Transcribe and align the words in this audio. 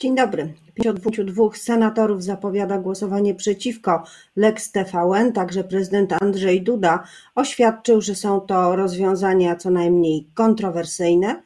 Dzień 0.00 0.14
dobry. 0.14 0.52
52 0.74 1.44
senatorów 1.54 2.24
zapowiada 2.24 2.78
głosowanie 2.78 3.34
przeciwko 3.34 4.02
Lex 4.36 4.72
TVN. 4.72 5.32
Także 5.32 5.64
prezydent 5.64 6.12
Andrzej 6.22 6.62
Duda 6.62 7.04
oświadczył, 7.34 8.00
że 8.00 8.14
są 8.14 8.40
to 8.40 8.76
rozwiązania 8.76 9.56
co 9.56 9.70
najmniej 9.70 10.28
kontrowersyjne. 10.34 11.42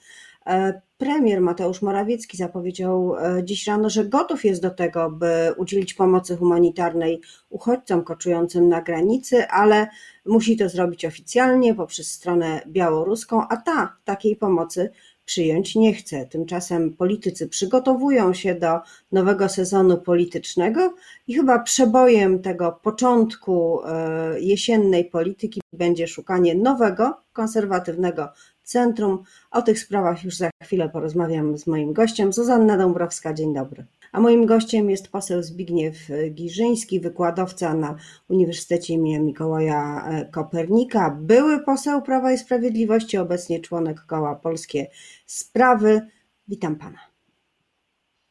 E, 0.47 0.81
premier 0.99 1.41
Mateusz 1.41 1.83
Morawiecki 1.83 2.37
zapowiedział 2.37 3.17
e, 3.17 3.45
dziś 3.45 3.67
rano, 3.67 3.91
że 3.91 4.05
gotów 4.05 4.45
jest 4.45 4.63
do 4.63 4.71
tego, 4.71 5.11
by 5.11 5.53
udzielić 5.57 5.95
pomocy 5.95 6.37
humanitarnej 6.37 7.21
uchodźcom 7.49 8.05
koczującym 8.05 8.69
na 8.69 8.83
granicy, 8.83 9.49
ale 9.49 9.87
musi 10.27 10.57
to 10.57 10.69
zrobić 10.69 11.05
oficjalnie 11.05 11.75
poprzez 11.75 12.13
stronę 12.13 12.61
białoruską, 12.67 13.49
a 13.49 13.57
ta 13.57 13.97
takiej 14.05 14.37
pomocy 14.37 14.91
przyjąć 15.25 15.75
nie 15.75 15.95
chce. 15.95 16.27
Tymczasem 16.27 16.97
politycy 16.97 17.49
przygotowują 17.49 18.35
się 18.35 18.55
do 18.55 18.79
nowego 19.13 19.49
sezonu 19.49 19.99
politycznego 19.99 20.95
i 21.29 21.35
chyba 21.35 21.59
przebojem 21.59 22.43
tego 22.43 22.81
początku 22.83 23.81
e, 23.85 24.41
jesiennej 24.41 25.05
polityki 25.05 25.61
będzie 25.73 26.09
szukanie 26.09 26.55
nowego, 26.55 27.17
konserwatywnego 27.33 28.29
centrum. 28.65 29.23
O 29.51 29.63
tych 29.63 29.81
sprawach 29.81 30.25
już 30.25 30.37
za 30.37 30.51
chwilę 30.63 30.89
porozmawiam 30.89 31.59
z 31.59 31.67
moim 31.67 31.93
gościem. 31.93 32.33
Zuzanna 32.33 32.77
Dąbrowska, 32.77 33.35
dzień 33.35 33.55
dobry. 33.55 33.85
A 34.15 34.21
moim 34.21 34.47
gościem 34.47 34.91
jest 34.91 35.09
poseł 35.09 35.43
Zbigniew 35.43 35.97
Giżyński, 36.31 37.01
wykładowca 37.01 37.75
na 37.75 37.97
Uniwersytecie 38.29 38.95
im. 38.95 39.25
Mikołaja 39.25 40.07
e, 40.09 40.25
Kopernika, 40.25 41.19
były 41.21 41.61
poseł 41.65 42.03
Prawa 42.03 42.33
i 42.33 42.39
Sprawiedliwości, 42.39 43.19
obecnie 43.19 43.61
członek 43.61 44.01
koła 44.07 44.37
Polskie 44.37 44.87
Sprawy. 45.27 46.01
Witam 46.49 46.77
pana. 46.77 46.99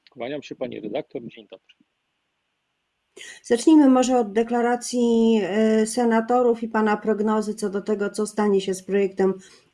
Kłaniam 0.09 0.43
się 0.43 0.55
pani 0.55 0.79
redaktor, 0.79 1.21
dzień 1.21 1.47
dobry. 1.47 1.75
Zacznijmy 3.43 3.89
może 3.89 4.17
od 4.19 4.33
deklaracji 4.33 5.39
e, 5.43 5.85
senatorów 5.85 6.63
i 6.63 6.67
pana 6.67 6.97
prognozy 6.97 7.55
co 7.55 7.69
do 7.69 7.81
tego, 7.81 8.09
co 8.09 8.27
stanie 8.27 8.61
się 8.61 8.73
z 8.73 8.83
projektem 8.83 9.33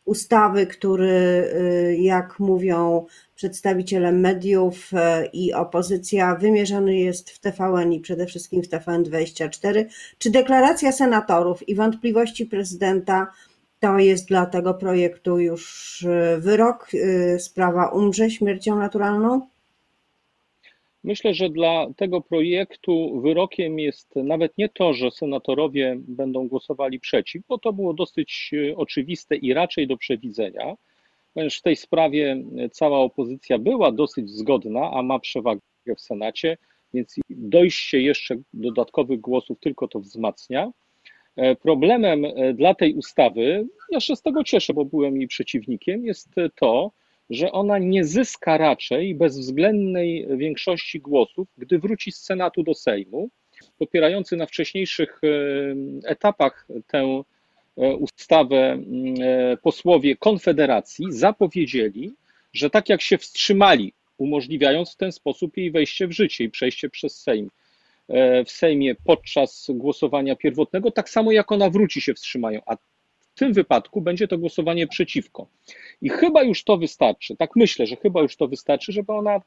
ustawy, 0.09 0.67
który, 0.67 1.09
y, 1.09 1.97
jak 1.99 2.39
mówią 2.39 3.05
przedstawiciele 3.35 4.11
mediów 4.11 4.91
y, 4.93 4.97
i 5.33 5.53
opozycja, 5.53 6.35
wymierzony 6.35 6.97
jest 6.97 7.29
w 7.29 7.39
TVN 7.39 7.93
i 7.93 7.99
przede 7.99 8.25
wszystkim 8.25 8.63
w 8.63 8.69
TVN24. 8.69 9.85
Czy 10.17 10.31
deklaracja 10.31 10.91
senatorów 10.91 11.69
i 11.69 11.75
wątpliwości 11.75 12.45
prezydenta 12.45 13.31
to 13.79 13.99
jest 13.99 14.27
dla 14.27 14.45
tego 14.45 14.73
projektu 14.73 15.39
już 15.39 16.01
y, 16.01 16.38
wyrok? 16.39 16.89
Sprawa 17.39 17.88
umrze 17.88 18.29
śmiercią 18.29 18.79
naturalną? 18.79 19.48
Myślę, 21.03 21.33
że 21.33 21.50
dla 21.50 21.88
tego 21.97 22.22
projektu 22.22 23.22
wyrokiem 23.22 23.80
jest 23.80 24.16
nawet 24.16 24.58
nie 24.58 24.69
to, 24.69 24.94
że 24.94 25.11
senatorowie 25.11 25.95
będą 25.97 26.47
głosowali 26.47 27.00
przeciw, 27.00 27.41
bo 27.47 27.58
to 27.58 27.73
było 27.73 27.94
dosyć 27.94 28.52
e, 28.53 28.78
oczywiste 28.78 29.36
i 29.36 29.53
raczej 29.53 29.88
do 29.88 29.97
przewidzenia, 29.97 30.75
ponieważ 31.33 31.59
w 31.59 31.61
tej 31.61 31.75
sprawie 31.75 32.44
cała 32.72 33.00
opozycja 33.00 33.58
była 33.58 33.91
dosyć 33.91 34.30
zgodna, 34.30 34.91
a 34.94 35.02
ma 35.02 35.19
przewagę 35.19 35.61
w 35.97 36.02
Senacie, 36.02 36.58
więc 36.94 37.16
dojście 37.30 38.02
jeszcze 38.02 38.36
dodatkowych 38.53 39.19
głosów 39.19 39.59
tylko 39.59 39.88
to 39.88 40.00
wzmacnia. 40.00 40.72
E, 41.36 41.56
problemem 41.56 42.25
e, 42.25 42.53
dla 42.53 42.73
tej 42.73 42.94
ustawy, 42.94 43.67
ja 43.91 44.00
się 44.00 44.16
z 44.16 44.22
tego 44.22 44.44
cieszę, 44.44 44.73
bo 44.73 44.86
byłem 44.86 45.17
jej 45.17 45.28
przeciwnikiem, 45.28 46.06
jest 46.06 46.30
to, 46.56 46.91
że 47.30 47.52
ona 47.52 47.77
nie 47.77 48.05
zyska 48.05 48.58
raczej 48.58 49.16
bezwzględnej 49.16 50.27
większości 50.38 50.99
głosów, 50.99 51.47
gdy 51.58 51.80
wróci 51.80 52.11
z 52.11 52.17
Senatu 52.17 52.63
do 52.63 52.73
Sejmu. 52.73 53.30
Popierający 53.77 54.35
na 54.35 54.45
wcześniejszych 54.45 55.22
e, 55.23 55.27
etapach 56.09 56.67
tę 56.88 57.23
e, 57.77 57.95
ustawę 57.95 58.57
e, 59.22 59.57
posłowie 59.57 60.16
Konfederacji 60.16 61.06
zapowiedzieli, 61.09 62.13
że 62.53 62.69
tak 62.69 62.90
jak 62.90 63.01
się 63.01 63.17
wstrzymali, 63.17 63.94
umożliwiając 64.17 64.94
w 64.94 64.97
ten 64.97 65.11
sposób 65.11 65.57
jej 65.57 65.72
wejście 65.72 66.07
w 66.07 66.11
życie 66.11 66.44
i 66.44 66.50
przejście 66.50 66.90
przez 66.90 67.22
Sejm 67.22 67.50
w 68.46 68.51
Sejmie 68.51 68.96
podczas 68.96 69.67
głosowania 69.69 70.35
pierwotnego, 70.35 70.91
tak 70.91 71.09
samo 71.09 71.31
jak 71.31 71.51
ona 71.51 71.69
wróci 71.69 72.01
się 72.01 72.13
wstrzymają, 72.13 72.61
a 72.66 72.78
tym 73.39 73.53
wypadku 73.53 74.01
będzie 74.01 74.27
to 74.27 74.38
głosowanie 74.38 74.88
przeciwko. 74.88 75.47
I 76.01 76.09
chyba 76.09 76.44
już 76.44 76.63
to 76.63 76.77
wystarczy, 76.77 77.35
tak 77.35 77.55
myślę, 77.55 77.88
że 77.88 77.95
chyba 77.95 78.22
już 78.22 78.35
to 78.35 78.47
wystarczy, 78.47 78.91
żeby 78.91 79.13
ona 79.13 79.41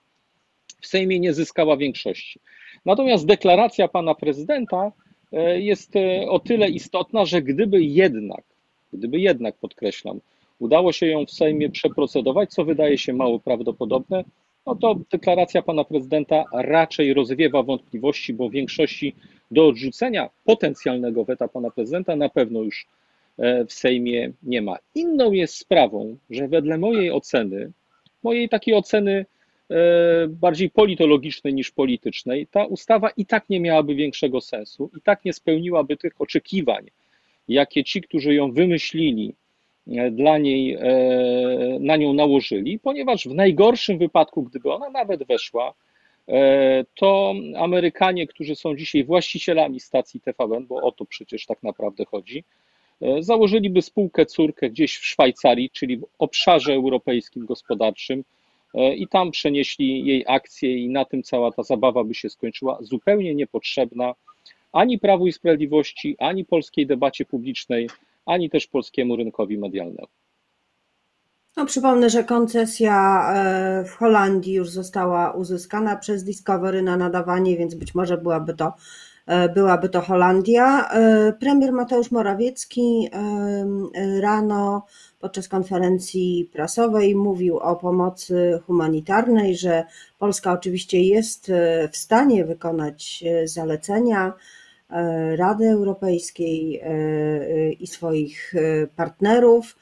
w 0.81 0.87
Sejmie 0.87 1.21
nie 1.21 1.33
zyskała 1.33 1.77
większości. 1.77 2.41
Natomiast 2.85 3.27
deklaracja 3.27 3.89
pana 3.89 4.15
prezydenta 4.15 4.93
e, 5.33 5.61
jest 5.61 5.97
e, 5.97 6.29
o 6.29 6.39
tyle 6.39 6.69
istotna, 6.69 7.25
że 7.25 7.43
gdyby 7.43 7.83
jednak, 7.83 8.45
gdyby 8.93 9.21
jednak, 9.21 9.57
podkreślam, 9.57 10.21
udało 10.59 10.93
się 10.93 11.07
ją 11.07 11.27
w 11.27 11.31
Sejmie 11.31 11.71
przeprocedować, 11.71 12.51
co 12.51 12.65
wydaje 12.65 12.99
się 12.99 13.13
mało 13.13 13.41
prawdopodobne, 13.41 14.25
no 14.67 14.75
to 14.75 14.97
deklaracja 15.11 15.63
pana 15.63 15.85
prezydenta 15.85 16.45
raczej 16.53 17.15
rozwiewa 17.15 17.63
wątpliwości, 17.63 18.35
bo 18.35 18.51
większości 18.51 19.15
do 19.51 19.67
odrzucenia 19.67 20.31
potencjalnego 20.45 21.25
weta 21.25 21.49
pana 21.49 21.71
prezydenta 21.71 22.17
na 22.17 22.29
pewno 22.29 22.63
już 22.63 22.87
w 23.39 23.73
Sejmie 23.73 24.33
nie 24.43 24.63
ma. 24.63 24.79
Inną 24.95 25.33
jest 25.33 25.55
sprawą, 25.55 26.17
że 26.31 26.49
wedle 26.49 26.79
mojej 26.79 27.11
oceny, 27.11 27.73
mojej 28.23 28.49
takiej 28.49 28.75
oceny 28.75 29.27
e, 29.71 29.75
bardziej 30.29 30.71
politologicznej 30.71 31.55
niż 31.55 31.71
politycznej, 31.71 32.47
ta 32.47 32.65
ustawa 32.65 33.11
i 33.11 33.27
tak 33.27 33.51
nie 33.51 33.61
miałaby 33.61 33.95
większego 33.95 34.41
sensu, 34.41 34.91
i 34.99 35.01
tak 35.01 35.25
nie 35.25 35.33
spełniłaby 35.33 35.97
tych 35.97 36.21
oczekiwań, 36.21 36.87
jakie 37.49 37.85
ci, 37.85 38.03
którzy 38.03 38.35
ją 38.35 38.53
wymyślili, 38.53 39.35
e, 39.89 40.11
dla 40.11 40.39
niej, 40.39 40.79
na 41.81 41.97
nią 41.97 42.13
nałożyli, 42.13 42.79
ponieważ 42.79 43.29
w 43.29 43.35
najgorszym 43.35 43.99
wypadku, 43.99 44.43
gdyby 44.43 44.73
ona 44.73 44.91
nawet 44.91 45.25
weszła, 45.25 45.75
to 46.95 47.35
Amerykanie, 47.57 48.27
którzy 48.27 48.57
są 48.57 48.77
dzisiaj 48.77 49.05
właścicielami 49.05 49.81
stacji 49.81 50.21
TVN, 50.21 50.67
bo 50.67 50.77
o 50.77 50.93
to 50.93 51.05
przecież 51.05 51.47
tak 51.47 51.63
naprawdę 51.63 52.05
chodzi, 52.05 52.45
E, 52.45 52.72
założyliby 53.21 53.83
spółkę 53.83 54.27
córkę 54.27 54.71
gdzieś 54.71 54.99
w 54.99 55.07
Szwajcarii, 55.07 55.71
czyli 55.71 55.97
w 55.97 56.07
obszarze 56.19 56.73
europejskim 56.73 57.47
gospodarczym 57.47 58.25
e, 58.75 58.95
i 58.95 59.09
tam 59.09 59.31
przenieśli 59.31 60.07
jej 60.07 60.25
akcje 60.29 60.79
i 60.79 60.89
na 60.89 61.05
tym 61.05 61.23
cała 61.23 61.53
ta 61.53 61.63
zabawa 61.63 62.05
by 62.05 62.15
się 62.15 62.31
skończyła, 62.31 62.79
zupełnie 62.81 63.35
niepotrzebna 63.35 64.15
ani 64.73 64.99
Prawu 64.99 65.27
i 65.27 65.33
Sprawiedliwości, 65.33 66.17
ani 66.19 66.45
polskiej 66.45 66.87
debacie 66.87 67.25
publicznej, 67.25 67.89
ani 68.27 68.51
też 68.51 68.67
polskiemu 68.67 69.17
rynkowi 69.17 69.59
medialnemu. 69.59 70.09
No, 71.57 71.67
przypomnę, 71.67 72.11
że 72.11 72.25
koncesja 72.25 73.25
e, 73.35 73.85
w 73.85 73.91
Holandii 73.91 74.55
już 74.55 74.71
została 74.71 75.33
uzyskana 75.33 75.97
przez 75.97 76.25
Discovery 76.25 76.83
na 76.83 76.97
nadawanie, 76.97 77.57
więc 77.57 77.75
być 77.75 77.95
może 77.95 78.19
byłaby 78.19 78.55
to 78.55 78.73
E, 78.73 79.12
byłaby 79.55 79.89
to 79.89 80.01
Holandia. 80.01 80.89
E, 80.89 81.33
premier 81.33 81.73
Mateusz 81.73 82.11
Morawiecki 82.11 83.09
e, 83.13 84.21
rano 84.21 84.87
podczas 85.21 85.49
konferencji 85.49 86.51
prasowej 86.53 87.17
mówił 87.17 87.59
o 87.59 87.77
pomocy 87.77 88.61
humanitarnej, 88.67 89.57
że 89.57 89.85
Polska 90.19 90.53
oczywiście 90.53 91.03
jest 91.03 91.53
w 91.93 91.97
stanie 91.97 92.45
wykonać 92.45 93.25
zalecenia 93.45 94.33
Rady 95.37 95.69
Europejskiej 95.69 96.83
i 97.81 97.87
swoich 97.87 98.55
partnerów 98.97 99.77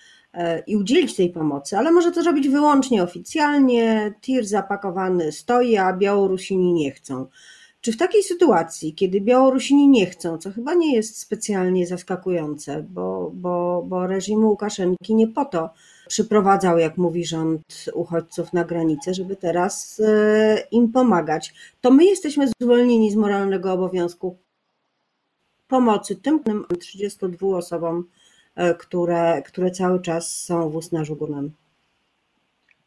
i 0.67 0.77
udzielić 0.77 1.17
tej 1.17 1.31
pomocy, 1.31 1.79
ale 1.79 1.93
może 1.93 2.13
to 2.13 2.23
zrobić 2.23 2.49
wyłącznie 2.49 3.03
oficjalnie. 3.03 4.15
Tir 4.21 4.47
zapakowany 4.47 5.33
stoi, 5.33 5.77
a 5.77 5.93
Białorusini 5.93 6.73
nie 6.73 6.91
chcą. 6.91 7.27
Czy 7.81 7.93
w 7.93 7.97
takiej 7.97 8.23
sytuacji, 8.23 8.95
kiedy 8.95 9.21
Białorusini 9.21 9.89
nie 9.89 10.07
chcą, 10.07 10.39
co 10.39 10.51
chyba 10.51 10.75
nie 10.75 10.95
jest 10.95 11.19
specjalnie 11.19 11.87
zaskakujące, 11.87 12.83
bo, 12.83 13.31
bo, 13.35 13.85
bo 13.89 14.07
reżim 14.07 14.45
Łukaszenki 14.45 15.15
nie 15.15 15.29
po 15.29 15.45
to 15.45 15.71
przyprowadzał, 16.09 16.79
jak 16.79 16.97
mówi 16.97 17.25
rząd, 17.25 17.63
uchodźców 17.95 18.53
na 18.53 18.65
granicę, 18.65 19.15
żeby 19.15 19.37
teraz 19.37 20.01
e, 20.01 20.65
im 20.71 20.93
pomagać, 20.93 21.55
to 21.81 21.91
my 21.91 22.05
jesteśmy 22.05 22.49
zwolnieni 22.61 23.11
z 23.11 23.17
moralnego 23.17 23.73
obowiązku 23.73 24.37
pomocy 25.69 26.17
tym 26.17 26.41
32 26.79 27.49
osobom, 27.49 28.05
e, 28.55 28.75
które, 28.75 29.43
które 29.43 29.71
cały 29.71 30.03
czas 30.03 30.37
są 30.45 30.71
w 30.71 30.77
Usnarzu 30.77 31.17
Górnym. 31.17 31.53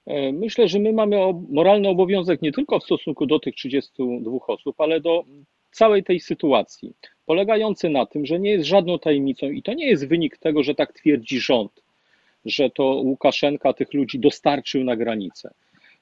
E, 0.06 0.32
myślę, 0.32 0.68
że 0.68 0.80
my 0.80 0.94
mamy 0.94 1.18
moralny 1.50 1.90
obowiązek 1.90 2.42
nie 2.42 2.52
tylko 2.52 2.80
w 2.80 2.84
stosunku 2.84 3.26
do 3.26 3.40
tych 3.40 3.56
32 3.56 4.32
osób, 4.48 4.82
ale 4.82 5.02
do 5.02 5.24
całej 5.72 6.04
tej 6.04 6.20
sytuacji, 6.20 6.94
polegający 7.26 7.90
na 7.90 8.06
tym, 8.06 8.26
że 8.26 8.40
nie 8.40 8.52
jest 8.52 8.66
żadną 8.66 9.00
tajemnicą 9.00 9.50
i 9.50 9.64
to 9.64 9.74
nie 9.74 9.88
jest 9.88 10.08
wynik 10.08 10.38
tego, 10.38 10.64
że 10.64 10.76
tak 10.76 10.94
twierdzi 10.94 11.40
rząd, 11.40 11.84
że 12.46 12.70
to 12.70 12.84
Łukaszenka 12.84 13.74
tych 13.74 13.94
ludzi 13.94 14.20
dostarczył 14.20 14.84
na 14.84 14.96
granicę. 14.96 15.54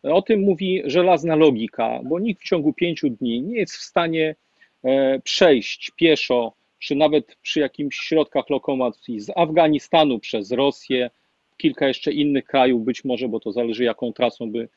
O 0.04 0.22
tym 0.22 0.42
mówi 0.42 0.82
żelazna 0.86 1.36
logika, 1.36 2.00
bo 2.04 2.20
nikt 2.20 2.42
w 2.42 2.48
ciągu 2.48 2.74
pięciu 2.74 3.10
dni 3.10 3.42
nie 3.42 3.58
jest 3.58 3.74
w 3.74 3.82
stanie 3.82 4.36
e, 4.84 5.20
przejść 5.20 5.92
pieszo, 5.96 6.54
czy 6.80 6.96
nawet 6.96 7.36
przy 7.36 7.60
jakimś 7.60 7.96
środkach 7.96 8.50
lokomocji 8.50 9.20
z 9.20 9.30
Afganistanu 9.36 10.20
przez 10.20 10.52
Rosję, 10.52 11.10
kilka 11.62 11.88
jeszcze 11.88 12.12
innych 12.12 12.46
krajów, 12.46 12.84
być 12.84 13.06
może, 13.06 13.28
bo 13.28 13.40
to 13.40 13.52
zależy 13.52 13.84
jaką 13.84 14.14
trasą 14.14 14.52
by 14.52 14.70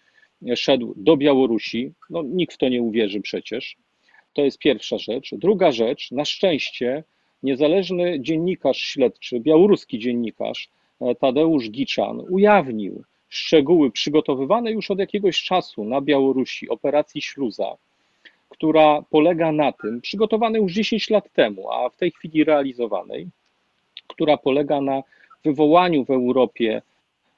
szedł 0.55 0.95
do 0.97 1.17
Białorusi. 1.17 1.93
No, 2.11 2.23
nikt 2.23 2.55
w 2.55 2.59
to 2.59 2.69
nie 2.69 2.83
uwierzy 2.83 3.21
przecież. 3.21 3.77
To 4.33 4.45
jest 4.45 4.59
pierwsza 4.59 4.99
rzecz. 4.99 5.35
Druga 5.35 5.73
rzecz, 5.73 6.11
na 6.11 6.25
szczęście 6.25 7.05
niezależny 7.43 8.21
dziennikarz 8.21 8.79
śledczy, 8.79 9.41
białoruski 9.41 9.99
dziennikarz 9.99 10.69
e, 11.01 11.15
Tadeusz 11.15 11.71
Giczan 11.71 12.23
ujawnił 12.31 13.05
szczegóły 13.29 13.91
przygotowywane 13.91 14.71
już 14.71 14.91
od 14.91 14.99
jakiegoś 14.99 15.43
czasu 15.43 15.85
na 15.85 16.01
Białorusi 16.01 16.69
operacji 16.69 17.23
Śluza, 17.23 17.77
która 18.49 19.03
polega 19.11 19.53
na 19.53 19.73
tym, 19.73 20.01
przygotowanej 20.01 20.63
już 20.63 20.73
10 20.73 21.11
lat 21.11 21.33
temu, 21.33 21.73
a 21.73 21.89
w 21.89 21.97
tej 21.97 22.11
chwili 22.11 22.45
realizowanej, 22.45 23.29
która 24.07 24.37
polega 24.37 24.81
na 24.81 25.03
wywołaniu 25.45 26.05
w 26.05 26.11
Europie 26.11 26.83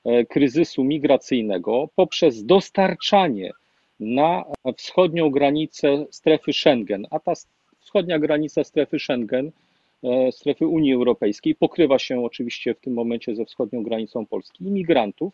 e, 0.04 0.24
kryzysu 0.24 0.84
migracyjnego 0.84 1.88
poprzez 1.96 2.44
dostarczanie 2.44 3.52
na 4.00 4.44
wschodnią 4.76 5.30
granicę 5.30 6.06
strefy 6.10 6.52
Schengen, 6.52 7.06
a 7.10 7.20
ta 7.20 7.32
wschodnia 7.78 8.18
granica 8.18 8.64
strefy 8.64 8.98
Schengen, 8.98 9.50
e, 10.04 10.32
strefy 10.32 10.66
Unii 10.66 10.92
Europejskiej, 10.92 11.54
pokrywa 11.54 11.98
się 11.98 12.24
oczywiście 12.24 12.74
w 12.74 12.80
tym 12.80 12.94
momencie 12.94 13.34
ze 13.36 13.44
wschodnią 13.44 13.82
granicą 13.82 14.26
Polski, 14.26 14.64
imigrantów, 14.64 15.32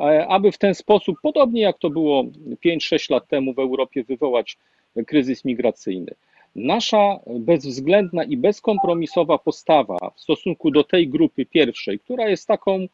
e, 0.00 0.26
aby 0.26 0.52
w 0.52 0.58
ten 0.58 0.74
sposób, 0.74 1.16
podobnie 1.22 1.62
jak 1.62 1.78
to 1.78 1.90
było 1.90 2.24
5-6 2.64 3.10
lat 3.10 3.28
temu 3.28 3.54
w 3.54 3.58
Europie, 3.58 4.04
wywołać 4.04 4.58
kryzys 5.06 5.44
migracyjny. 5.44 6.14
Nasza 6.56 7.20
bezwzględna 7.26 8.24
i 8.24 8.36
bezkompromisowa 8.36 9.38
postawa 9.38 10.12
w 10.16 10.20
stosunku 10.20 10.70
do 10.70 10.84
tej 10.84 11.08
grupy 11.08 11.46
pierwszej, 11.46 11.98
która 11.98 12.28
jest 12.28 12.48
taką 12.48 12.86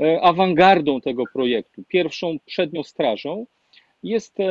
e, 0.00 0.20
awangardą 0.20 1.00
tego 1.00 1.24
projektu, 1.32 1.82
pierwszą 1.88 2.36
przednią 2.46 2.82
strażą, 2.82 3.46
jest 4.02 4.40
e, 4.40 4.44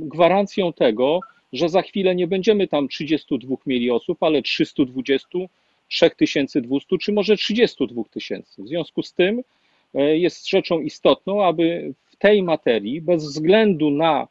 gwarancją 0.00 0.72
tego, 0.72 1.20
że 1.52 1.68
za 1.68 1.82
chwilę 1.82 2.14
nie 2.14 2.26
będziemy 2.26 2.68
tam 2.68 2.88
32 2.88 3.56
mieli 3.66 3.90
osób, 3.90 4.22
ale 4.22 4.42
320, 4.42 5.28
3200 5.88 6.98
czy 6.98 7.12
może 7.12 7.36
32 7.36 8.02
tysięcy. 8.10 8.62
W 8.62 8.68
związku 8.68 9.02
z 9.02 9.12
tym 9.12 9.42
e, 9.94 10.18
jest 10.18 10.48
rzeczą 10.48 10.80
istotną, 10.80 11.44
aby 11.44 11.94
w 12.04 12.16
tej 12.16 12.42
materii, 12.42 13.00
bez 13.00 13.24
względu 13.24 13.90
na 13.90 14.28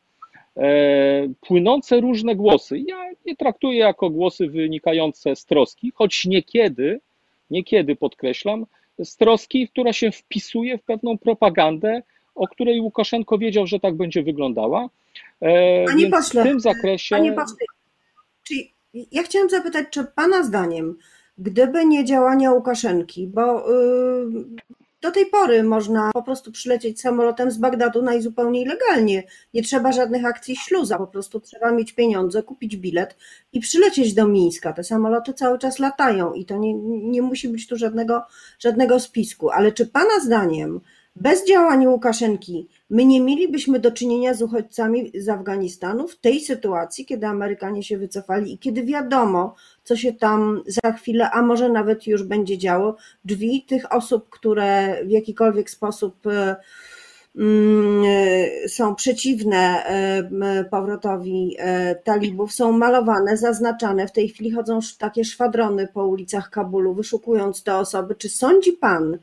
płynące 1.42 2.02
różne 2.02 2.36
głosy, 2.36 2.80
ja 2.80 3.10
nie 3.26 3.36
traktuję 3.36 3.78
jako 3.78 4.10
głosy 4.10 4.48
wynikające 4.48 5.36
z 5.36 5.46
troski, 5.46 5.92
choć 5.96 6.26
niekiedy, 6.26 7.00
niekiedy 7.50 7.96
podkreślam, 7.96 8.66
z 9.04 9.18
troski, 9.18 9.68
która 9.68 9.94
się 9.94 10.12
wpisuje 10.12 10.78
w 10.78 10.84
pewną 10.84 11.18
propagandę, 11.18 12.02
o 12.36 12.48
której 12.48 12.82
Łukaszenko 12.82 13.38
wiedział, 13.38 13.68
że 13.68 13.80
tak 13.80 13.96
będzie 13.96 14.24
wyglądała. 14.24 14.90
E, 15.42 15.86
panie 15.86 16.10
pośle, 16.10 16.42
w 16.42 16.46
tym 16.46 16.60
zakresie. 16.60 17.16
Panie 17.16 17.32
pośle, 17.34 17.66
czyli 18.44 18.74
ja 19.12 19.24
chciałam 19.24 19.50
zapytać, 19.50 19.86
czy 19.92 20.04
Pana 20.16 20.44
zdaniem, 20.44 20.98
gdyby 21.38 21.86
nie 21.86 22.06
działania 22.06 22.52
Łukaszenki, 22.52 23.28
bo 23.28 23.72
yy, 23.72 24.46
do 25.08 25.12
tej 25.12 25.26
pory 25.26 25.64
można 25.64 26.12
po 26.14 26.24
prostu 26.24 26.52
przylecieć 26.52 27.02
samolotem 27.02 27.52
z 27.52 27.58
Bagdadu 27.58 28.02
najzupełniej 28.02 28.66
legalnie. 28.66 29.24
Nie 29.54 29.64
trzeba 29.64 29.92
żadnych 29.92 30.26
akcji 30.26 30.56
śluza, 30.56 30.98
po 30.98 31.08
prostu 31.08 31.40
trzeba 31.40 31.72
mieć 31.72 31.94
pieniądze, 31.94 32.44
kupić 32.44 32.78
bilet 32.78 33.16
i 33.54 33.60
przylecieć 33.60 34.14
do 34.14 34.28
Mińska. 34.28 34.74
Te 34.74 34.84
samoloty 34.84 35.34
cały 35.34 35.60
czas 35.60 35.80
latają 35.80 36.34
i 36.34 36.46
to 36.46 36.58
nie, 36.58 36.74
nie 36.84 37.22
musi 37.22 37.50
być 37.50 37.68
tu 37.68 37.78
żadnego, 37.78 38.24
żadnego 38.60 39.00
spisku. 39.00 39.50
Ale 39.50 39.72
czy 39.72 39.88
Pana 39.88 40.20
zdaniem 40.20 40.82
bez 41.22 41.48
działań 41.48 41.88
Łukaszenki 41.88 42.68
my 42.90 43.06
nie 43.06 43.22
mielibyśmy 43.22 43.80
do 43.80 43.92
czynienia 43.92 44.34
z 44.34 44.42
uchodźcami 44.42 45.12
z 45.16 45.30
Afganistanu 45.30 46.08
w 46.08 46.20
tej 46.20 46.40
sytuacji, 46.40 47.06
kiedy 47.06 47.28
Amerykanie 47.28 47.84
się 47.84 47.98
wycofali 47.98 48.54
i 48.54 48.58
kiedy 48.58 48.84
wiadomo, 48.84 49.56
co 49.84 49.96
się 49.96 50.14
tam 50.14 50.64
za 50.68 50.92
chwilę, 50.92 51.32
a 51.32 51.42
może 51.42 51.70
nawet 51.70 52.08
już 52.08 52.24
będzie 52.24 52.58
działo. 52.58 52.96
Drzwi 53.26 53.66
tych 53.68 53.94
osób, 53.94 54.30
które 54.30 55.00
w 55.06 55.10
jakikolwiek 55.10 55.70
sposób 55.70 56.28
e, 56.28 56.56
mm, 57.36 58.04
e, 58.06 58.70
są 58.70 58.96
przeciwne 58.96 59.86
e, 59.86 60.64
powrotowi 60.72 61.58
talibów, 62.04 62.54
są 62.54 62.72
malowane, 62.72 63.38
zaznaczane. 63.38 64.08
W 64.08 64.12
tej 64.12 64.30
chwili 64.30 64.52
chodzą 64.52 64.80
takie 65.00 65.24
szwadrony 65.24 65.88
po 65.94 66.08
ulicach 66.08 66.50
Kabulu, 66.50 66.94
wyszukując 66.94 67.64
te 67.64 67.76
osoby. 67.76 68.16
Czy 68.16 68.30
sądzi 68.30 68.74
pan, 68.74 69.18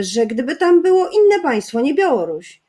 że 0.00 0.26
gdyby 0.26 0.56
tam 0.56 0.82
było 0.82 1.08
inne 1.08 1.42
państwo, 1.42 1.80
nie 1.80 1.94
Białoruś, 1.94 2.60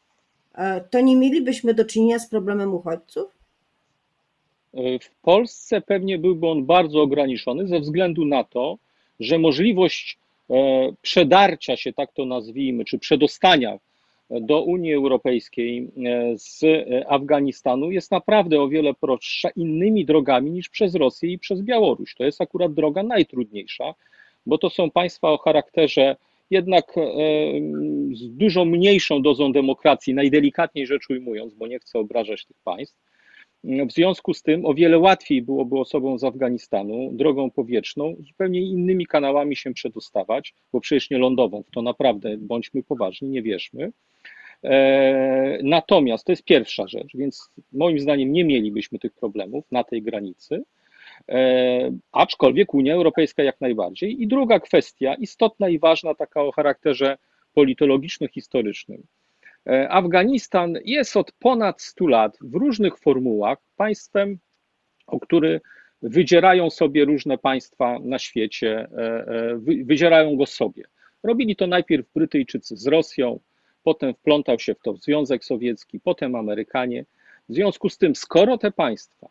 e, 0.56 0.81
to 0.81 1.01
nie 1.01 1.16
mielibyśmy 1.16 1.74
do 1.74 1.86
czynienia 1.86 2.19
z 2.19 2.30
problemem 2.30 2.74
uchodźców? 2.74 3.31
E, 4.74 5.00
w 5.00 5.10
Polsce 5.21 5.81
pewnie 5.81 6.18
byłby 6.18 6.48
on 6.48 6.66
bardzo 6.66 7.01
ograniczony 7.01 7.68
ze 7.68 7.80
względu 7.80 8.25
na 8.25 8.44
to, 8.44 8.77
że 9.19 9.38
możliwość 9.38 10.18
e, 10.50 10.54
przedarcia 11.01 11.77
się, 11.77 11.94
tak 11.94 12.12
to 12.13 12.25
nazwijmy, 12.25 12.86
czy 12.86 13.00
przedostania 13.00 13.80
do 14.42 14.62
Unii 14.62 14.94
Europejskiej 14.94 15.92
z 16.36 16.63
Afganistanu 17.07 17.92
jest 17.92 18.12
naprawdę 18.12 18.62
o 18.62 18.68
wiele 18.68 18.94
prostsza 18.94 19.50
innymi 19.50 20.06
drogami 20.06 20.51
niż 20.51 20.69
przez 20.69 20.95
Rosję 20.95 21.31
i 21.31 21.39
przez 21.39 21.62
Białoruś. 21.62 22.15
To 22.15 22.24
jest 22.24 22.42
akurat 22.42 22.74
droga 22.74 23.04
najtrudniejsza, 23.04 23.94
bo 24.45 24.57
to 24.57 24.69
są 24.69 24.92
państwa 24.92 25.31
o 25.31 25.38
charakterze 25.38 26.15
jednak 26.50 26.98
e, 26.98 27.01
z 28.13 28.30
dużo 28.30 28.66
mniejszą 28.66 29.22
dozą 29.22 29.51
demokracji, 29.51 30.13
najdelikatniej 30.13 30.88
rzecz 30.88 31.10
ujmując, 31.10 31.54
bo 31.54 31.68
nie 31.68 31.80
chcę 31.80 32.00
obrażać 32.00 32.46
tych 32.46 32.57
państw. 32.63 32.98
W 33.63 33.92
związku 33.92 34.34
z 34.34 34.42
tym 34.44 34.66
o 34.66 34.74
wiele 34.74 35.00
łatwiej 35.00 35.42
byłoby 35.42 35.80
osobom 35.80 36.19
z 36.19 36.24
Afganistanu 36.24 37.10
drogą 37.13 37.51
powietrzną 37.51 38.16
zupełnie 38.19 38.62
innymi 38.62 39.06
kanałami 39.06 39.56
się 39.56 39.74
przedostawać, 39.74 40.54
bo 40.74 40.80
przecież 40.81 41.10
nie 41.10 41.18
lądową, 41.18 41.63
w 41.63 41.72
to 41.72 41.81
naprawdę 41.81 42.38
bądźmy 42.38 42.84
poważni, 42.84 43.30
nie 43.30 43.42
wierzmy. 43.42 43.92
E, 44.63 45.60
natomiast 45.63 46.25
to 46.25 46.31
jest 46.31 46.44
pierwsza 46.44 46.88
rzecz, 46.88 47.12
więc 47.13 47.50
moim 47.72 48.00
zdaniem 48.00 48.31
nie 48.31 48.44
mielibyśmy 48.44 49.00
tych 49.00 49.13
problemów 49.13 49.66
na 49.72 49.84
tej 49.84 50.01
granicy. 50.01 50.63
E, 51.28 51.92
aczkolwiek 52.12 52.74
Unia 52.74 52.94
Europejska 52.94 53.44
jak 53.44 53.62
najbardziej. 53.62 54.22
I 54.22 54.28
druga 54.28 54.60
kwestia, 54.60 55.14
istotna 55.14 55.70
i 55.70 55.80
ważna, 55.80 56.16
taka 56.16 56.42
o 56.42 56.52
charakterze 56.52 57.18
politologiczno-historycznym. 57.54 59.04
E, 59.68 59.90
Afganistan 59.90 60.74
jest 60.86 61.18
od 61.18 61.32
ponad 61.32 61.82
100 61.82 62.08
lat 62.08 62.38
w 62.42 62.56
różnych 62.56 62.98
formułach 62.98 63.58
państwem, 63.76 64.40
o 65.08 65.20
który 65.20 65.62
wydzierają 66.02 66.70
sobie 66.70 67.06
różne 67.06 67.38
państwa 67.38 68.00
na 68.00 68.20
świecie, 68.20 68.88
e, 68.98 69.60
wydzierają 69.64 70.36
go 70.36 70.46
sobie. 70.46 70.84
Robili 71.24 71.56
to 71.56 71.68
najpierw 71.68 72.14
Brytyjczycy 72.16 72.78
z 72.78 72.88
Rosją, 72.88 73.40
potem 73.84 74.14
wplątał 74.14 74.60
się 74.60 74.76
w 74.76 74.80
to 74.80 74.96
Związek 74.96 75.46
Sowiecki, 75.46 76.00
potem 76.00 76.36
Amerykanie. 76.36 77.06
W 77.50 77.54
związku 77.54 77.90
z 77.90 77.98
tym, 77.98 78.16
skoro 78.16 78.58
te 78.58 78.72
państwa 78.72 79.30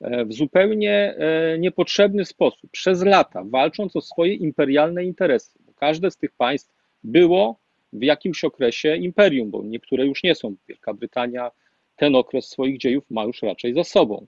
w 0.00 0.32
zupełnie 0.32 1.14
e, 1.18 1.58
niepotrzebny 1.58 2.24
sposób, 2.24 2.70
przez 2.70 3.04
lata, 3.04 3.42
walcząc 3.46 3.96
o 3.96 4.00
swoje 4.00 4.34
imperialne 4.34 5.04
interesy, 5.04 5.58
każde 5.76 6.10
z 6.10 6.16
tych 6.16 6.32
państw 6.32 6.74
było 7.04 7.60
w 7.92 8.02
jakimś 8.02 8.44
okresie 8.44 8.96
imperium, 8.96 9.50
bo 9.50 9.62
niektóre 9.62 10.06
już 10.06 10.22
nie 10.22 10.34
są. 10.34 10.54
Wielka 10.68 10.94
Brytania 10.94 11.50
ten 11.96 12.16
okres 12.16 12.48
swoich 12.48 12.78
dziejów 12.78 13.04
ma 13.10 13.24
już 13.24 13.42
raczej 13.42 13.74
za 13.74 13.84
sobą. 13.84 14.26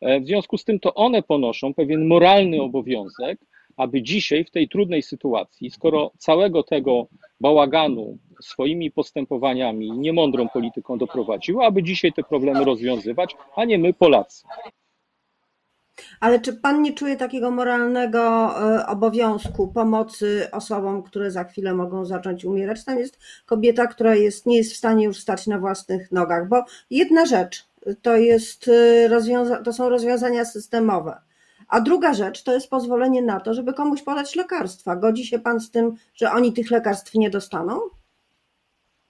E, 0.00 0.20
w 0.20 0.26
związku 0.26 0.58
z 0.58 0.64
tym 0.64 0.80
to 0.80 0.94
one 0.94 1.22
ponoszą 1.22 1.74
pewien 1.74 2.06
moralny 2.06 2.62
obowiązek, 2.62 3.38
aby 3.76 4.02
dzisiaj 4.02 4.44
w 4.44 4.50
tej 4.50 4.68
trudnej 4.68 5.02
sytuacji, 5.02 5.70
skoro 5.70 6.12
całego 6.18 6.62
tego 6.62 7.06
bałaganu 7.40 8.18
swoimi 8.42 8.90
postępowaniami, 8.90 9.90
niemądrą 9.90 10.48
polityką 10.48 10.98
doprowadziło, 10.98 11.64
aby 11.64 11.82
dzisiaj 11.82 12.12
te 12.12 12.22
problemy 12.22 12.64
rozwiązywać, 12.64 13.36
a 13.56 13.64
nie 13.64 13.78
my 13.78 13.92
Polacy. 13.92 14.46
Ale 16.20 16.40
czy 16.40 16.52
pan 16.52 16.82
nie 16.82 16.92
czuje 16.92 17.16
takiego 17.16 17.50
moralnego 17.50 18.20
e, 18.20 18.86
obowiązku 18.86 19.68
pomocy 19.68 20.48
osobom, 20.52 21.02
które 21.02 21.30
za 21.30 21.44
chwilę 21.44 21.74
mogą 21.74 22.04
zacząć 22.04 22.44
umierać? 22.44 22.84
Tam 22.84 22.98
jest 22.98 23.18
kobieta, 23.46 23.86
która 23.86 24.14
jest, 24.14 24.46
nie 24.46 24.56
jest 24.56 24.72
w 24.72 24.76
stanie 24.76 25.04
już 25.04 25.18
stać 25.18 25.46
na 25.46 25.58
własnych 25.58 26.12
nogach, 26.12 26.48
bo 26.48 26.64
jedna 26.90 27.26
rzecz 27.26 27.66
to, 28.02 28.16
jest 28.16 28.68
e, 28.68 29.08
rozwiąza- 29.08 29.62
to 29.62 29.72
są 29.72 29.88
rozwiązania 29.88 30.44
systemowe. 30.44 31.16
A 31.68 31.80
druga 31.80 32.14
rzecz 32.14 32.42
to 32.42 32.52
jest 32.52 32.70
pozwolenie 32.70 33.22
na 33.22 33.40
to, 33.40 33.54
żeby 33.54 33.74
komuś 33.74 34.02
podać 34.02 34.36
lekarstwa. 34.36 34.96
Godzi 34.96 35.26
się 35.26 35.38
pan 35.38 35.60
z 35.60 35.70
tym, 35.70 35.96
że 36.14 36.32
oni 36.32 36.52
tych 36.52 36.70
lekarstw 36.70 37.14
nie 37.14 37.30
dostaną? 37.30 37.80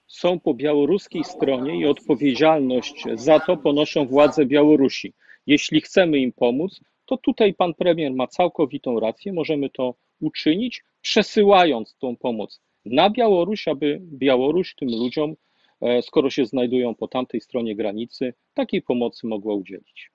są 0.06 0.40
po 0.40 0.54
białoruskiej 0.54 1.24
stronie 1.24 1.80
i 1.80 1.86
odpowiedzialność 1.86 3.04
za 3.14 3.40
to 3.40 3.56
ponoszą 3.56 4.06
władze 4.06 4.46
Białorusi. 4.46 5.12
Jeśli 5.46 5.80
chcemy 5.80 6.18
im 6.18 6.32
pomóc, 6.32 6.80
to 7.06 7.16
tutaj 7.16 7.54
pan 7.54 7.74
premier 7.74 8.12
ma 8.12 8.26
całkowitą 8.26 9.00
rację. 9.00 9.32
Możemy 9.32 9.70
to 9.70 9.94
uczynić, 10.20 10.84
przesyłając 11.00 11.96
tą 11.98 12.16
pomoc 12.16 12.60
na 12.84 13.10
Białoruś, 13.10 13.68
aby 13.68 14.00
Białoruś 14.02 14.74
tym 14.74 14.88
ludziom, 14.88 15.34
e, 15.80 16.02
skoro 16.02 16.30
się 16.30 16.46
znajdują 16.46 16.94
po 16.94 17.08
tamtej 17.08 17.40
stronie 17.40 17.76
granicy, 17.76 18.34
takiej 18.54 18.82
pomocy 18.82 19.26
mogła 19.26 19.54
udzielić. 19.54 20.10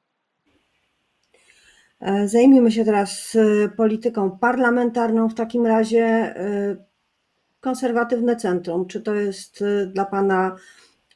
E, 2.00 2.28
zajmijmy 2.28 2.72
się 2.72 2.86
teraz 2.86 3.36
e, 3.36 3.70
polityką 3.70 4.32
parlamentarną. 4.32 5.30
W 5.30 5.36
takim 5.36 5.66
razie 5.66 6.36
konserwatywne 7.60 8.36
centrum. 8.36 8.88
Czy 8.88 9.02
to 9.02 9.16
jest 9.16 9.64
dla 9.94 10.06
Pana 10.06 10.56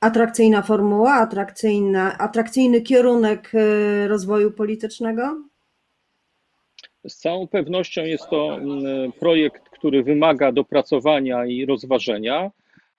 atrakcyjna 0.03 0.62
formuła, 0.62 1.13
atrakcyjna, 1.13 2.17
atrakcyjny 2.17 2.81
kierunek 2.81 3.51
rozwoju 4.07 4.51
politycznego? 4.51 5.43
Z 7.07 7.15
całą 7.17 7.48
pewnością 7.48 8.01
jest 8.03 8.29
to 8.29 8.55
mm, 8.55 9.12
projekt, 9.12 9.69
który 9.69 10.03
wymaga 10.03 10.51
dopracowania 10.51 11.45
i 11.45 11.65
rozważenia. 11.65 12.51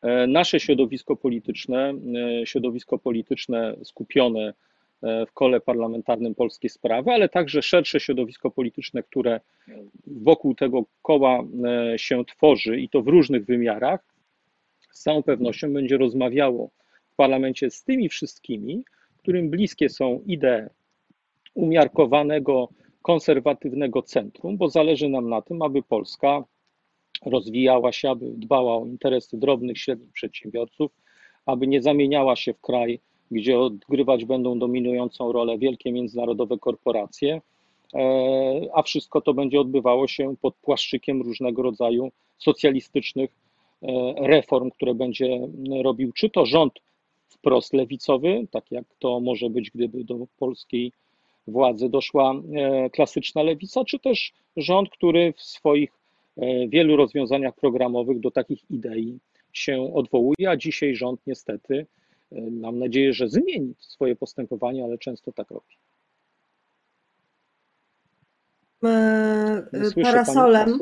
E, 0.03 0.27
nasze 0.27 0.61
środowisko 0.61 1.17
polityczne, 1.17 1.95
e, 2.43 2.47
środowisko 2.47 2.99
polityczne 2.99 3.77
skupione 3.85 4.55
e, 5.03 5.27
w 5.27 5.33
kole 5.33 5.61
parlamentarnym 5.61 6.35
Polskie 6.35 6.69
Sprawy, 6.69 7.11
ale 7.11 7.29
także 7.29 7.63
szersze 7.63 8.01
środowisko 8.01 8.51
polityczne, 8.51 9.03
które 9.03 9.41
wokół 10.07 10.55
tego 10.55 10.85
koła 11.03 11.43
się 11.97 12.25
tworzy 12.25 12.81
i 12.81 12.89
to 12.89 13.03
w 13.03 13.09
różnych 13.09 13.45
wymiarach, 13.45 14.01
z 14.93 15.03
całą 15.03 15.23
pewnością 15.23 15.73
będzie 15.73 15.99
rozmawiało 15.99 16.71
w 17.15 17.17
parlamencie 17.17 17.71
z 17.71 17.85
tymi 17.85 18.09
wszystkimi, 18.09 18.85
którym 19.19 19.51
bliskie 19.51 19.89
są 19.89 20.21
idee 20.27 20.69
umiarkowanego, 21.55 22.69
konserwatywnego 23.03 24.03
centrum, 24.03 24.57
bo 24.57 24.69
zależy 24.69 25.09
nam 25.09 25.29
na 25.29 25.43
tym, 25.43 25.63
aby 25.63 25.83
Polska 25.83 26.45
rozwijała 27.27 27.93
się, 27.93 28.11
aby 28.11 28.27
dbała 28.37 28.77
o 28.77 28.87
interesy 28.87 29.39
drobnych, 29.39 29.79
średnich 29.79 30.13
przedsiębiorców, 30.13 30.91
aby 31.47 31.67
nie 31.67 31.83
zamieniała 31.83 32.37
się 32.37 32.55
w 32.55 32.61
kraj, 32.61 33.01
gdzie 33.31 33.59
odgrywać 33.59 34.25
będą 34.25 34.59
dominującą 34.59 35.33
rolę 35.33 35.59
wielkie 35.59 35.93
międzynarodowe 35.93 36.59
korporacje, 36.59 37.41
e, 37.95 38.01
a 38.75 38.83
wszystko 38.83 39.21
to 39.21 39.35
będzie 39.35 39.61
odbywało 39.61 40.09
się 40.09 40.35
pod 40.41 40.55
płaszczykiem 40.57 41.23
różnego 41.23 41.63
rodzaju 41.63 42.13
socjalistycznych 42.39 43.31
e, 43.83 44.15
reform, 44.29 44.71
które 44.71 44.95
będzie 44.95 45.49
robił 45.83 46.13
czy 46.13 46.31
to 46.31 46.47
rząd 46.47 46.73
wprost 47.35 47.73
lewicowy, 47.73 48.47
tak 48.51 48.65
jak 48.71 48.85
to 48.99 49.21
może 49.21 49.51
być, 49.51 49.71
gdyby 49.71 50.05
do 50.05 50.27
polskiej 50.39 50.93
władzy 51.47 51.89
doszła 51.89 52.35
e, 52.55 52.91
klasyczna 52.91 53.43
lewica, 53.43 53.85
czy 53.85 53.99
też 53.99 54.33
rząd, 54.57 54.91
który 54.91 55.33
w 55.33 55.43
swoich 55.43 55.91
e, 56.37 56.69
wielu 56.69 56.97
rozwiązaniach 56.97 57.55
programowych 57.55 58.21
do 58.21 58.31
takich 58.31 58.71
idei 58.71 59.19
się 59.53 59.95
odwołuje, 59.95 60.51
a 60.51 60.57
dzisiaj 60.57 60.95
rząd 60.95 61.21
niestety, 61.27 61.87
e, 62.33 62.41
mam 62.41 62.79
nadzieję, 62.79 63.13
że 63.13 63.29
zmieni 63.29 63.75
swoje 63.79 64.17
postępowanie, 64.17 64.85
ale 64.85 64.99
często 64.99 65.33
tak 65.33 65.51
robi. 65.51 65.77
Parasolem. 70.03 70.79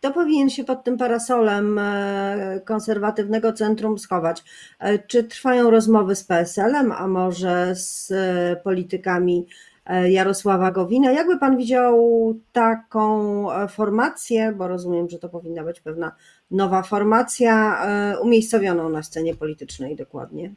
Kto 0.00 0.12
powinien 0.12 0.50
się 0.50 0.64
pod 0.64 0.84
tym 0.84 0.98
parasolem 0.98 1.78
e, 1.78 2.60
konserwatywnego 2.64 3.52
centrum 3.52 3.98
schować? 3.98 4.42
E, 4.78 4.98
czy 4.98 5.24
trwają 5.24 5.70
rozmowy 5.70 6.16
z 6.16 6.24
PSL-em, 6.24 6.92
a 6.92 7.06
może 7.06 7.74
z 7.74 8.10
e, 8.10 8.56
politykami 8.64 9.46
Jarosława 10.08 10.70
Gowina? 10.70 11.12
Jakby 11.12 11.38
pan 11.38 11.56
widział 11.56 12.34
taką 12.52 13.46
formację, 13.68 14.52
bo 14.56 14.68
rozumiem, 14.68 15.08
że 15.08 15.18
to 15.18 15.28
powinna 15.28 15.64
być 15.64 15.80
pewna 15.80 16.12
nowa 16.50 16.82
formacja, 16.82 17.82
umiejscowioną 18.22 18.88
na 18.88 19.02
scenie 19.02 19.34
politycznej 19.34 19.96
dokładnie? 19.96 20.54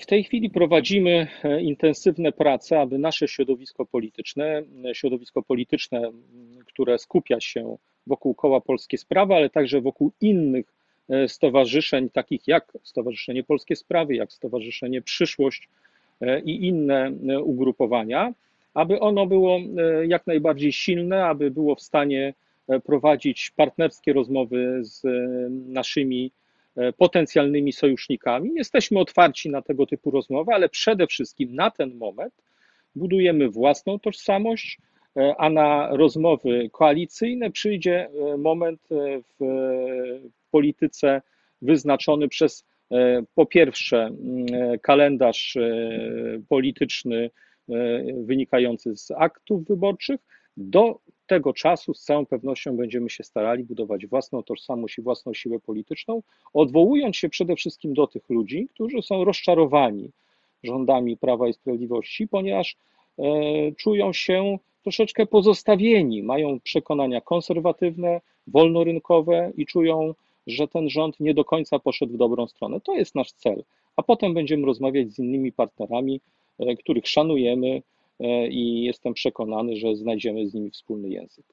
W 0.00 0.06
tej 0.06 0.24
chwili 0.24 0.50
prowadzimy 0.50 1.28
intensywne 1.60 2.32
prace, 2.32 2.80
aby 2.80 2.98
nasze 2.98 3.28
środowisko 3.28 3.86
polityczne, 3.86 4.62
środowisko 4.92 5.42
polityczne 5.42 6.10
które 6.78 6.98
skupia 6.98 7.40
się 7.40 7.76
wokół 8.06 8.34
koła 8.34 8.60
Polskie 8.60 8.98
Sprawy, 8.98 9.34
ale 9.34 9.50
także 9.50 9.80
wokół 9.80 10.12
innych 10.20 10.66
e, 11.08 11.28
stowarzyszeń, 11.28 12.10
takich 12.10 12.48
jak 12.48 12.72
Stowarzyszenie 12.82 13.44
Polskie 13.44 13.76
Sprawy, 13.76 14.14
jak 14.14 14.32
Stowarzyszenie 14.32 15.02
Przyszłość 15.02 15.68
e, 16.20 16.40
i 16.40 16.66
inne 16.66 17.12
e, 17.28 17.40
ugrupowania, 17.40 18.34
aby 18.74 19.00
ono 19.00 19.26
było 19.26 19.58
jak 20.06 20.26
najbardziej 20.26 20.72
silne, 20.72 21.24
aby 21.24 21.50
było 21.50 21.74
w 21.74 21.82
stanie 21.82 22.34
prowadzić 22.84 23.52
partnerskie 23.56 24.12
rozmowy 24.12 24.78
z 24.80 25.02
naszymi 25.68 26.30
potencjalnymi 26.96 27.72
sojusznikami. 27.72 28.50
Jesteśmy 28.54 28.98
otwarci 28.98 29.50
na 29.50 29.62
tego 29.62 29.86
typu 29.86 30.10
rozmowy, 30.10 30.52
ale 30.52 30.68
przede 30.68 31.06
wszystkim 31.06 31.54
na 31.54 31.70
ten 31.70 31.94
moment 31.94 32.34
budujemy 32.96 33.48
własną 33.48 33.98
tożsamość, 33.98 34.78
a 35.38 35.50
na 35.50 35.88
rozmowy 35.96 36.70
koalicyjne 36.72 37.50
przyjdzie 37.50 38.08
e, 38.08 38.36
moment 38.36 38.80
e, 38.92 39.20
w 39.40 40.30
polityce 40.50 41.22
wyznaczony 41.62 42.28
przez 42.28 42.64
po 43.34 43.46
pierwsze 43.46 43.96
mm, 43.96 44.46
kalendarz 44.82 45.58
polityczny 46.48 47.30
wynikający 48.14 48.96
z 48.96 49.10
aktów 49.10 49.64
wyborczych. 49.64 50.20
Do 50.56 50.98
tego 51.26 51.52
czasu 51.52 51.94
z 51.94 52.02
całą 52.04 52.26
pewnością 52.26 52.76
będziemy 52.76 53.10
się 53.10 53.24
starali 53.24 53.64
budować 53.64 54.06
własną 54.06 54.42
tożsamość 54.42 54.98
i 54.98 55.02
własną 55.02 55.34
siłę 55.34 55.60
polityczną, 55.60 56.22
odwołując 56.54 57.16
się 57.16 57.28
przede 57.28 57.56
wszystkim 57.56 57.94
do 57.94 58.06
tych 58.06 58.30
ludzi, 58.30 58.68
którzy 58.74 59.02
są 59.02 59.24
rozczarowani 59.24 60.10
rządami 60.62 61.16
Prawa 61.16 61.48
i 61.48 61.52
Sprawiedliwości, 61.52 62.28
ponieważ 62.28 62.76
czują 63.76 64.12
się 64.12 64.58
troszeczkę 64.88 65.26
pozostawieni, 65.26 66.22
mają 66.22 66.60
przekonania 66.60 67.20
konserwatywne, 67.20 68.20
wolnorynkowe 68.46 69.52
i 69.56 69.66
czują, 69.66 70.14
że 70.46 70.68
ten 70.68 70.90
rząd 70.90 71.20
nie 71.20 71.34
do 71.34 71.44
końca 71.44 71.78
poszedł 71.78 72.12
w 72.12 72.16
dobrą 72.16 72.48
stronę. 72.48 72.80
To 72.80 72.94
jest 72.94 73.14
nasz 73.14 73.32
cel. 73.32 73.64
A 73.96 74.02
potem 74.02 74.34
będziemy 74.34 74.66
rozmawiać 74.66 75.12
z 75.12 75.18
innymi 75.18 75.52
partnerami, 75.52 76.20
e, 76.58 76.76
których 76.76 77.08
szanujemy 77.08 77.82
e, 78.20 78.48
i 78.48 78.84
jestem 78.84 79.14
przekonany, 79.14 79.76
że 79.76 79.96
znajdziemy 79.96 80.48
z 80.48 80.54
nimi 80.54 80.70
wspólny 80.70 81.08
język. 81.08 81.44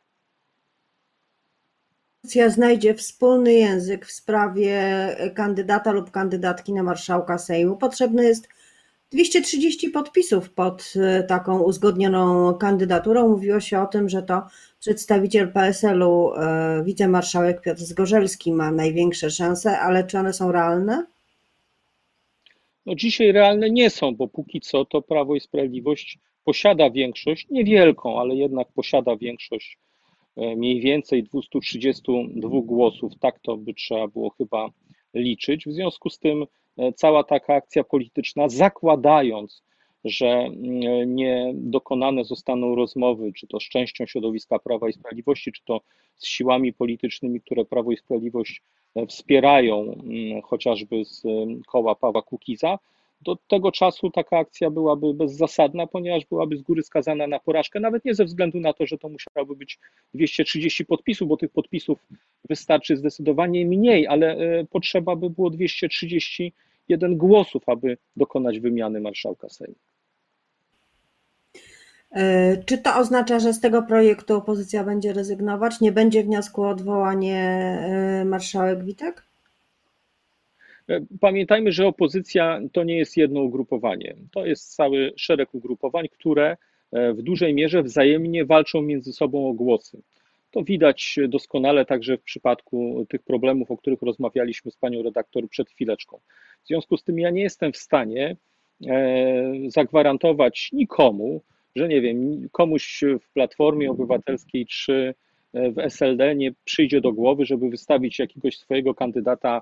Opozycja 2.19 2.49
znajdzie 2.49 2.93
wspólny 2.93 3.53
język 3.53 4.05
w 4.05 4.11
sprawie 4.11 4.81
kandydata 5.35 5.91
lub 5.91 6.11
kandydatki 6.11 6.73
na 6.73 6.83
marszałka 6.83 7.37
Sejmu. 7.37 7.77
Potrzebny 7.77 8.23
jest 8.23 8.47
230 9.11 9.89
podpisów 9.89 10.49
pod 10.49 10.93
e, 10.95 11.23
taką 11.23 11.59
uzgodnioną 11.63 12.53
kandydaturą. 12.53 13.29
Mówiło 13.29 13.59
się 13.59 13.79
o 13.81 13.85
tym, 13.85 14.09
że 14.09 14.23
to 14.23 14.41
przedstawiciel 14.79 15.51
PSL-u, 15.51 16.33
e, 16.33 16.83
wicemarszałek 16.85 17.61
Piotr 17.61 17.81
Zgorzelski 17.81 18.51
ma 18.53 18.71
największe 18.71 19.31
szanse, 19.31 19.79
ale 19.79 20.03
czy 20.03 20.19
one 20.19 20.33
są 20.33 20.51
realne? 20.51 21.05
No 22.85 22.95
dzisiaj 22.95 23.31
realne 23.31 23.69
nie 23.69 23.89
są, 23.89 24.15
bo 24.15 24.27
póki 24.27 24.61
co 24.61 24.85
to 24.85 25.01
Prawo 25.01 25.35
i 25.35 25.39
Sprawiedliwość 25.39 26.19
posiada 26.43 26.89
większość, 26.89 27.47
niewielką, 27.49 28.19
ale 28.19 28.35
jednak 28.35 28.67
posiada 28.75 29.15
większość 29.15 29.77
e, 30.37 30.55
mniej 30.55 30.81
więcej 30.81 31.23
232 31.23 32.49
głosów. 32.63 33.13
Tak 33.19 33.39
to 33.39 33.57
by 33.57 33.73
trzeba 33.73 34.07
było 34.07 34.29
chyba 34.29 34.69
liczyć. 35.15 35.65
W 35.65 35.71
związku 35.71 36.09
z 36.09 36.19
tym 36.19 36.45
E, 36.77 36.93
cała 36.93 37.23
taka 37.23 37.53
akcja 37.53 37.83
polityczna, 37.83 38.49
zakładając, 38.49 39.63
że 40.05 40.27
mm, 40.27 41.15
nie 41.15 41.51
dokonane 41.53 42.25
zostaną 42.25 42.75
rozmowy, 42.75 43.33
czy 43.33 43.47
to 43.47 43.59
z 43.59 43.63
częścią 43.63 44.05
środowiska 44.05 44.59
Prawa 44.59 44.89
i 44.89 44.93
Sprawiedliwości, 44.93 45.51
czy 45.51 45.61
to 45.65 45.81
z 46.15 46.27
siłami 46.27 46.73
politycznymi, 46.73 47.41
które 47.41 47.65
Prawo 47.65 47.91
i 47.91 47.97
Sprawiedliwość 47.97 48.61
e, 48.95 49.05
wspierają, 49.05 49.81
mm, 49.81 50.41
chociażby 50.41 51.05
z 51.05 51.23
koła 51.67 51.95
Pawła 51.95 52.21
Kukiza, 52.21 52.79
do 53.21 53.37
tego 53.47 53.71
czasu 53.71 54.09
taka 54.09 54.37
akcja 54.37 54.69
byłaby 54.69 55.13
bezzasadna, 55.13 55.87
ponieważ 55.87 56.25
byłaby 56.25 56.57
z 56.57 56.61
góry 56.61 56.83
skazana 56.83 57.27
na 57.27 57.39
porażkę, 57.39 57.79
nawet 57.79 58.05
nie 58.05 58.15
ze 58.15 58.25
względu 58.25 58.59
na 58.59 58.73
to, 58.73 58.85
że 58.85 58.97
to 58.97 59.09
musiałoby 59.09 59.55
być 59.55 59.79
230 60.13 60.85
podpisów, 60.85 61.27
bo 61.27 61.37
tych 61.37 61.51
podpisów 61.51 61.99
wystarczy 62.49 62.97
zdecydowanie 62.97 63.65
mniej, 63.65 64.07
ale 64.07 64.37
e, 64.37 64.65
potrzeba 64.65 65.15
by 65.15 65.29
było 65.29 65.49
231 65.49 67.17
głosów, 67.17 67.69
aby 67.69 67.97
dokonać 68.15 68.59
wymiany 68.59 68.99
marszałka 69.01 69.49
Sejmu. 69.49 69.75
E, 72.11 72.57
czy 72.65 72.77
to 72.77 72.95
oznacza, 72.95 73.39
że 73.39 73.53
z 73.53 73.59
tego 73.59 73.83
projektu 73.83 74.35
opozycja 74.35 74.83
będzie 74.83 75.13
rezygnować? 75.13 75.81
Nie 75.81 75.91
będzie 75.91 76.23
wniosku 76.23 76.63
o 76.63 76.69
odwołanie 76.69 77.37
e, 77.41 78.25
marszałek 78.25 78.83
Witek? 78.83 79.24
Pamiętajmy, 81.19 81.71
że 81.71 81.87
opozycja 81.87 82.61
to 82.73 82.83
nie 82.83 82.97
jest 82.97 83.17
jedno 83.17 83.41
ugrupowanie. 83.41 84.15
To 84.31 84.45
jest 84.45 84.75
cały 84.75 85.13
szereg 85.15 85.53
ugrupowań, 85.53 86.07
które 86.07 86.57
w 86.91 87.21
dużej 87.21 87.53
mierze 87.53 87.83
wzajemnie 87.83 88.45
walczą 88.45 88.81
między 88.81 89.13
sobą 89.13 89.49
o 89.49 89.53
głosy. 89.53 90.01
To 90.51 90.63
widać 90.63 91.19
doskonale 91.27 91.85
także 91.85 92.17
w 92.17 92.23
przypadku 92.23 93.05
tych 93.09 93.23
problemów, 93.23 93.71
o 93.71 93.77
których 93.77 94.01
rozmawialiśmy 94.01 94.71
z 94.71 94.77
panią 94.77 95.03
redaktor 95.03 95.49
przed 95.49 95.69
chwileczką. 95.69 96.19
W 96.63 96.67
związku 96.67 96.97
z 96.97 97.03
tym 97.03 97.19
ja 97.19 97.29
nie 97.29 97.41
jestem 97.41 97.73
w 97.73 97.77
stanie 97.77 98.35
e, 98.87 99.53
zagwarantować 99.67 100.69
nikomu, 100.73 101.41
że 101.75 101.87
nie 101.87 102.01
wiem, 102.01 102.49
komuś 102.51 103.03
w 103.21 103.33
Platformie 103.33 103.91
Obywatelskiej 103.91 104.65
czy 104.65 105.13
w 105.53 105.79
SLD 105.79 106.35
nie 106.35 106.51
przyjdzie 106.65 107.01
do 107.01 107.11
głowy, 107.11 107.45
żeby 107.45 107.69
wystawić 107.69 108.19
jakiegoś 108.19 108.57
swojego 108.57 108.95
kandydata 108.95 109.61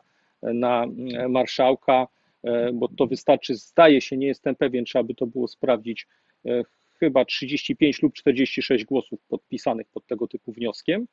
na 0.53 0.85
marszałka, 1.29 2.07
e, 2.43 2.73
bo 2.73 2.87
to 2.87 3.07
wystarczy, 3.07 3.55
zdaje 3.55 4.01
się, 4.01 4.17
nie 4.17 4.27
jestem 4.27 4.55
pewien, 4.55 4.85
trzeba 4.85 5.03
by 5.03 5.15
to 5.15 5.27
było 5.27 5.47
sprawdzić, 5.47 6.07
e, 6.45 6.63
chyba 6.99 7.25
35 7.25 8.01
lub 8.01 8.13
46 8.13 8.85
głosów 8.85 9.19
podpisanych 9.29 9.87
pod 9.87 10.07
tego 10.07 10.27
typu 10.27 10.51
wnioskiem, 10.51 11.07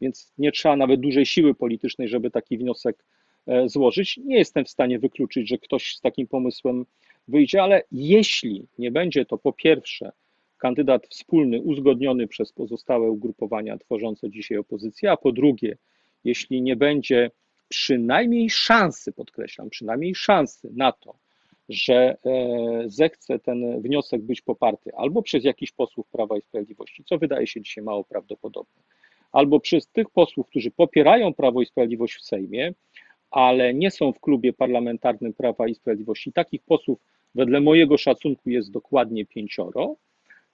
więc 0.00 0.32
nie 0.38 0.52
trzeba 0.52 0.76
nawet 0.76 1.00
dużej 1.00 1.26
siły 1.26 1.54
politycznej, 1.54 2.08
żeby 2.08 2.30
taki 2.30 2.58
wniosek 2.58 3.04
e, 3.46 3.68
złożyć. 3.68 4.16
Nie 4.16 4.36
jestem 4.36 4.64
w 4.64 4.70
stanie 4.70 4.98
wykluczyć, 4.98 5.48
że 5.48 5.58
ktoś 5.58 5.96
z 5.96 6.00
takim 6.00 6.26
pomysłem 6.26 6.86
wyjdzie, 7.28 7.62
ale 7.62 7.82
jeśli 7.92 8.66
nie 8.78 8.90
będzie 8.90 9.24
to 9.24 9.38
po 9.38 9.52
pierwsze 9.52 10.12
kandydat 10.58 11.06
wspólny, 11.06 11.60
uzgodniony 11.60 12.26
przez 12.28 12.52
pozostałe 12.52 13.10
ugrupowania 13.10 13.78
tworzące 13.78 14.30
dzisiaj 14.30 14.58
opozycję, 14.58 15.10
a 15.10 15.16
po 15.16 15.32
drugie, 15.32 15.76
jeśli 16.24 16.62
nie 16.62 16.76
będzie 16.76 17.30
przynajmniej 17.72 18.50
szansy, 18.50 19.12
podkreślam, 19.12 19.70
przynajmniej 19.70 20.14
szansy 20.14 20.70
na 20.76 20.92
to, 20.92 21.14
że 21.68 21.94
e, 21.94 22.16
zechce 22.86 23.38
ten 23.38 23.80
wniosek 23.82 24.22
być 24.22 24.40
poparty 24.40 24.90
albo 24.94 25.22
przez 25.22 25.44
jakichś 25.44 25.72
posłów 25.72 26.06
Prawa 26.08 26.36
i 26.36 26.42
Sprawiedliwości, 26.42 27.04
co 27.04 27.18
wydaje 27.18 27.46
się 27.46 27.60
dzisiaj 27.60 27.84
mało 27.84 28.04
prawdopodobne, 28.04 28.82
albo 29.32 29.60
przez 29.60 29.88
tych 29.88 30.10
posłów, 30.10 30.48
którzy 30.48 30.70
popierają 30.70 31.34
Prawo 31.34 31.62
i 31.62 31.66
Sprawiedliwość 31.66 32.14
w 32.16 32.22
Sejmie, 32.22 32.74
ale 33.30 33.74
nie 33.74 33.90
są 33.90 34.12
w 34.12 34.20
klubie 34.20 34.52
parlamentarnym 34.52 35.32
Prawa 35.32 35.68
i 35.68 35.74
Sprawiedliwości. 35.74 36.32
Takich 36.32 36.62
posłów 36.62 36.98
wedle 37.34 37.60
mojego 37.60 37.98
szacunku 37.98 38.50
jest 38.50 38.70
dokładnie 38.70 39.26
pięcioro, 39.26 39.96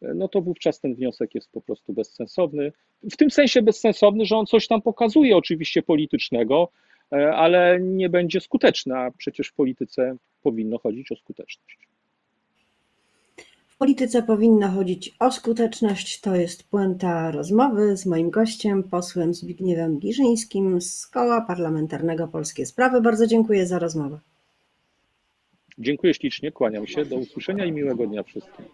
no 0.03 0.29
to 0.29 0.41
wówczas 0.41 0.81
ten 0.81 0.95
wniosek 0.95 1.35
jest 1.35 1.53
po 1.53 1.61
prostu 1.61 1.93
bezsensowny. 1.93 2.73
W 3.03 3.17
tym 3.17 3.31
sensie 3.31 3.63
bezsensowny, 3.63 4.25
że 4.25 4.37
on 4.37 4.47
coś 4.47 4.67
tam 4.67 4.83
pokazuje 4.83 5.37
oczywiście 5.37 5.83
politycznego, 5.83 6.69
e, 6.69 6.88
ale 7.11 7.79
nie 7.81 8.09
będzie 8.09 8.41
skuteczny, 8.41 8.99
a 8.99 9.11
przecież 9.11 9.49
w 9.49 9.55
polityce 9.55 10.17
powinno 10.43 10.79
chodzić 10.79 11.13
o 11.13 11.17
skuteczność. 11.17 11.89
W 13.67 13.77
polityce 13.79 14.23
powinno 14.23 14.69
chodzić 14.69 15.17
o 15.19 15.31
skuteczność. 15.31 16.21
To 16.21 16.37
jest 16.37 16.69
puenta 16.71 17.31
rozmowy 17.31 17.97
z 17.97 18.07
moim 18.07 18.31
gościem, 18.31 18.83
posłem 18.83 19.35
Zbigniewem 19.35 19.99
Giżyńskim 19.99 20.81
z 20.81 21.07
Koła 21.07 21.41
Parlamentarnego 21.41 22.29
Polskie 22.29 22.67
Sprawy. 22.67 23.01
Bardzo 23.01 23.27
dziękuję 23.27 23.67
za 23.67 23.79
rozmowę. 23.79 24.19
Dziękuję 25.79 26.15
ślicznie, 26.15 26.53
kłaniam 26.53 26.87
się. 26.87 27.05
Do 27.05 27.17
usłyszenia 27.17 27.65
i 27.65 27.73
miłego 27.73 28.07
dnia 28.07 28.23
wszystkim. 28.23 28.65